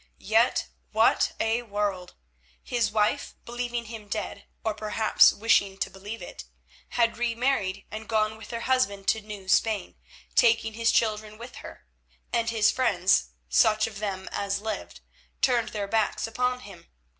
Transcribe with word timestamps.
Yet 0.17 0.67
what 0.91 1.33
a 1.39 1.61
world! 1.61 2.15
His 2.63 2.89
wife, 2.89 3.35
believing 3.45 3.85
him 3.85 4.07
dead, 4.07 4.45
or 4.63 4.73
perhaps 4.73 5.31
wishing 5.31 5.77
to 5.77 5.91
believe 5.91 6.23
it, 6.23 6.43
had 6.97 7.19
remarried 7.19 7.85
and 7.91 8.09
gone 8.09 8.35
with 8.35 8.49
her 8.49 8.61
husband 8.61 9.07
to 9.09 9.21
New 9.21 9.47
Spain, 9.47 9.93
taking 10.33 10.73
his 10.73 10.91
children 10.91 11.37
with 11.37 11.57
her, 11.57 11.85
and 12.33 12.49
his 12.49 12.71
friends, 12.71 13.29
such 13.47 13.85
of 13.85 13.99
them 13.99 14.27
as 14.31 14.59
lived, 14.59 15.01
turned 15.39 15.69
their 15.69 15.87
backs 15.87 16.25
upon 16.25 16.61
him. 16.61 16.87